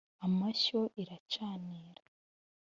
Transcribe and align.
Amashyo 0.25 0.79
iracanira 1.01 2.01